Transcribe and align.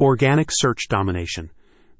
Organic 0.00 0.50
search 0.52 0.86
domination. 0.88 1.50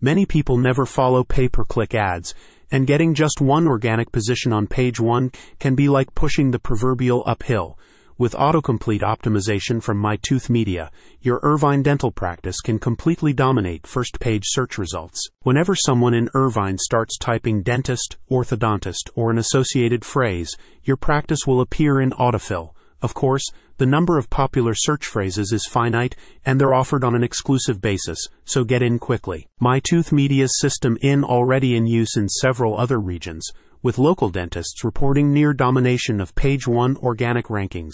Many 0.00 0.26
people 0.26 0.56
never 0.56 0.84
follow 0.84 1.22
pay 1.22 1.48
per 1.48 1.64
click 1.64 1.94
ads, 1.94 2.34
and 2.72 2.88
getting 2.88 3.14
just 3.14 3.40
one 3.40 3.68
organic 3.68 4.10
position 4.10 4.52
on 4.52 4.66
page 4.66 4.98
one 4.98 5.30
can 5.60 5.76
be 5.76 5.88
like 5.88 6.12
pushing 6.16 6.50
the 6.50 6.58
proverbial 6.58 7.22
uphill. 7.24 7.78
With 8.18 8.34
autocomplete 8.34 9.02
optimization 9.02 9.80
from 9.80 10.02
MyTooth 10.02 10.50
Media, 10.50 10.90
your 11.20 11.38
Irvine 11.44 11.84
dental 11.84 12.10
practice 12.10 12.60
can 12.60 12.80
completely 12.80 13.32
dominate 13.32 13.86
first 13.86 14.18
page 14.18 14.42
search 14.46 14.76
results. 14.76 15.28
Whenever 15.42 15.76
someone 15.76 16.14
in 16.14 16.28
Irvine 16.34 16.78
starts 16.78 17.16
typing 17.16 17.62
dentist, 17.62 18.16
orthodontist, 18.28 19.08
or 19.14 19.30
an 19.30 19.38
associated 19.38 20.04
phrase, 20.04 20.56
your 20.82 20.96
practice 20.96 21.46
will 21.46 21.60
appear 21.60 22.00
in 22.00 22.10
autofill. 22.10 22.72
Of 23.04 23.12
course, 23.12 23.44
the 23.76 23.84
number 23.84 24.16
of 24.16 24.30
popular 24.30 24.72
search 24.74 25.04
phrases 25.04 25.52
is 25.52 25.68
finite 25.70 26.16
and 26.46 26.58
they're 26.58 26.72
offered 26.72 27.04
on 27.04 27.14
an 27.14 27.22
exclusive 27.22 27.82
basis, 27.82 28.28
so 28.46 28.64
get 28.64 28.80
in 28.80 28.98
quickly. 28.98 29.46
MyTooth 29.60 30.10
Media's 30.10 30.58
system 30.58 30.96
in 31.02 31.22
already 31.22 31.76
in 31.76 31.86
use 31.86 32.16
in 32.16 32.30
several 32.30 32.78
other 32.78 32.98
regions, 32.98 33.46
with 33.82 33.98
local 33.98 34.30
dentists 34.30 34.82
reporting 34.84 35.34
near 35.34 35.52
domination 35.52 36.18
of 36.18 36.34
page 36.34 36.66
1 36.66 36.96
organic 36.96 37.48
rankings. 37.48 37.92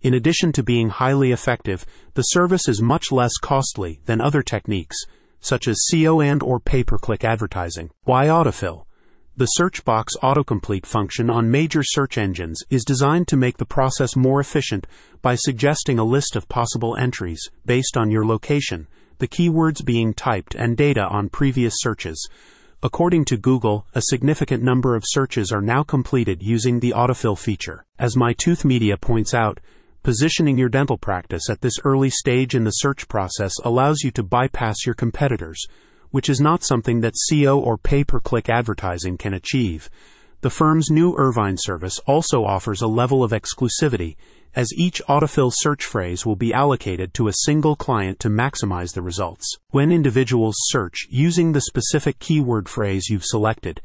In 0.00 0.14
addition 0.14 0.50
to 0.52 0.62
being 0.62 0.88
highly 0.88 1.30
effective, 1.30 1.84
the 2.14 2.22
service 2.22 2.68
is 2.68 2.80
much 2.80 3.12
less 3.12 3.36
costly 3.36 4.00
than 4.06 4.22
other 4.22 4.40
techniques, 4.42 4.96
such 5.40 5.68
as 5.68 5.84
SEO 5.92 6.24
and 6.24 6.42
or 6.42 6.58
pay-per-click 6.58 7.22
advertising. 7.22 7.90
Why 8.04 8.28
autofill? 8.28 8.86
The 9.38 9.46
search 9.46 9.84
box 9.84 10.14
autocomplete 10.20 10.84
function 10.84 11.30
on 11.30 11.48
major 11.48 11.84
search 11.84 12.18
engines 12.18 12.60
is 12.70 12.84
designed 12.84 13.28
to 13.28 13.36
make 13.36 13.56
the 13.56 13.64
process 13.64 14.16
more 14.16 14.40
efficient 14.40 14.84
by 15.22 15.36
suggesting 15.36 15.96
a 15.96 16.02
list 16.02 16.34
of 16.34 16.48
possible 16.48 16.96
entries 16.96 17.48
based 17.64 17.96
on 17.96 18.10
your 18.10 18.26
location, 18.26 18.88
the 19.18 19.28
keywords 19.28 19.84
being 19.84 20.12
typed 20.12 20.56
and 20.56 20.76
data 20.76 21.06
on 21.06 21.28
previous 21.28 21.74
searches. 21.76 22.28
According 22.82 23.26
to 23.26 23.36
Google, 23.36 23.86
a 23.94 24.02
significant 24.02 24.64
number 24.64 24.96
of 24.96 25.04
searches 25.06 25.52
are 25.52 25.62
now 25.62 25.84
completed 25.84 26.42
using 26.42 26.80
the 26.80 26.92
autofill 26.96 27.38
feature. 27.38 27.84
As 27.96 28.16
MyTooth 28.16 28.64
Media 28.64 28.96
points 28.96 29.34
out, 29.34 29.60
positioning 30.02 30.58
your 30.58 30.68
dental 30.68 30.98
practice 30.98 31.48
at 31.48 31.60
this 31.60 31.78
early 31.84 32.10
stage 32.10 32.56
in 32.56 32.64
the 32.64 32.72
search 32.72 33.06
process 33.06 33.54
allows 33.62 34.02
you 34.02 34.10
to 34.10 34.24
bypass 34.24 34.84
your 34.84 34.96
competitors, 34.96 35.64
which 36.10 36.28
is 36.28 36.40
not 36.40 36.62
something 36.62 37.00
that 37.00 37.14
SEO 37.30 37.58
or 37.58 37.78
pay 37.78 38.04
per 38.04 38.20
click 38.20 38.48
advertising 38.48 39.18
can 39.18 39.34
achieve. 39.34 39.90
The 40.40 40.50
firm's 40.50 40.88
new 40.88 41.16
Irvine 41.16 41.56
service 41.58 41.98
also 42.06 42.44
offers 42.44 42.80
a 42.80 42.86
level 42.86 43.24
of 43.24 43.32
exclusivity, 43.32 44.16
as 44.54 44.72
each 44.76 45.02
autofill 45.08 45.52
search 45.52 45.84
phrase 45.84 46.24
will 46.24 46.36
be 46.36 46.52
allocated 46.52 47.12
to 47.14 47.28
a 47.28 47.32
single 47.44 47.76
client 47.76 48.20
to 48.20 48.28
maximize 48.28 48.94
the 48.94 49.02
results. 49.02 49.56
When 49.70 49.90
individuals 49.90 50.54
search 50.58 51.06
using 51.10 51.52
the 51.52 51.60
specific 51.60 52.18
keyword 52.18 52.68
phrase 52.68 53.08
you've 53.08 53.24
selected, 53.24 53.80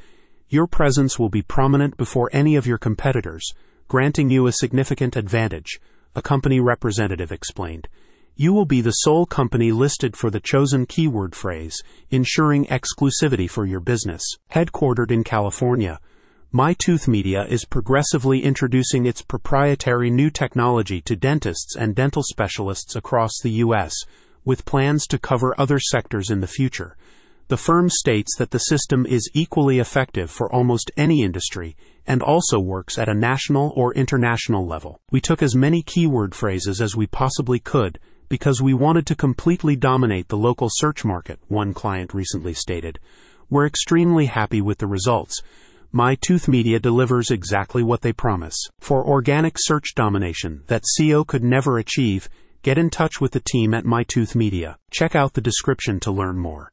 your 0.49 0.67
presence 0.67 1.17
will 1.17 1.29
be 1.29 1.41
prominent 1.41 1.97
before 1.97 2.29
any 2.31 2.55
of 2.55 2.67
your 2.67 2.77
competitors, 2.77 3.51
granting 3.87 4.29
you 4.29 4.45
a 4.45 4.51
significant 4.51 5.15
advantage, 5.15 5.79
a 6.15 6.21
company 6.21 6.59
representative 6.59 7.31
explained. 7.31 7.87
You 8.35 8.51
will 8.51 8.65
be 8.65 8.81
the 8.81 8.91
sole 8.91 9.27
company 9.27 9.71
listed 9.71 10.17
for 10.17 10.31
the 10.31 10.39
chosen 10.39 10.87
keyword 10.87 11.35
phrase, 11.35 11.83
ensuring 12.09 12.65
exclusivity 12.65 13.47
for 13.47 13.63
your 13.63 13.79
business. 13.79 14.23
Headquartered 14.51 15.11
in 15.11 15.23
California, 15.23 15.99
MyTooth 16.51 17.07
Media 17.07 17.45
is 17.45 17.63
progressively 17.63 18.43
introducing 18.43 19.05
its 19.05 19.21
proprietary 19.21 20.09
new 20.09 20.31
technology 20.31 20.99
to 21.01 21.15
dentists 21.15 21.75
and 21.75 21.93
dental 21.93 22.23
specialists 22.23 22.95
across 22.95 23.39
the 23.43 23.51
U.S., 23.51 23.93
with 24.43 24.65
plans 24.65 25.05
to 25.07 25.19
cover 25.19 25.53
other 25.59 25.79
sectors 25.79 26.31
in 26.31 26.41
the 26.41 26.47
future. 26.47 26.97
The 27.49 27.57
firm 27.57 27.87
states 27.87 28.35
that 28.39 28.49
the 28.49 28.57
system 28.57 29.05
is 29.05 29.29
equally 29.35 29.77
effective 29.77 30.31
for 30.31 30.51
almost 30.51 30.89
any 30.97 31.21
industry 31.21 31.75
and 32.07 32.23
also 32.23 32.59
works 32.59 32.97
at 32.97 33.09
a 33.09 33.13
national 33.13 33.73
or 33.75 33.93
international 33.93 34.65
level. 34.65 34.99
We 35.11 35.21
took 35.21 35.43
as 35.43 35.55
many 35.55 35.83
keyword 35.83 36.33
phrases 36.33 36.81
as 36.81 36.95
we 36.95 37.05
possibly 37.05 37.59
could 37.59 37.99
because 38.33 38.63
we 38.63 38.73
wanted 38.73 39.05
to 39.05 39.15
completely 39.15 39.75
dominate 39.75 40.27
the 40.27 40.35
local 40.35 40.67
search 40.67 41.05
market, 41.05 41.39
one 41.49 41.71
client 41.71 42.15
recently 42.15 42.51
stated. 42.51 42.97
We're 43.47 43.67
extremely 43.67 44.25
happy 44.25 44.59
with 44.59 44.79
the 44.79 44.87
results. 44.87 45.39
MyTooth 45.93 46.47
Media 46.47 46.79
delivers 46.79 47.29
exactly 47.29 47.83
what 47.83 48.01
they 48.01 48.11
promise. 48.11 48.57
For 48.79 49.07
organic 49.07 49.57
search 49.59 49.93
domination 49.93 50.63
that 50.65 50.81
SEO 50.97 51.27
could 51.27 51.43
never 51.43 51.77
achieve, 51.77 52.27
get 52.63 52.79
in 52.79 52.89
touch 52.89 53.21
with 53.21 53.33
the 53.33 53.39
team 53.39 53.71
at 53.75 53.85
MyTooth 53.85 54.33
Media. 54.33 54.79
Check 54.89 55.15
out 55.15 55.33
the 55.33 55.39
description 55.39 55.99
to 55.99 56.11
learn 56.11 56.39
more. 56.39 56.71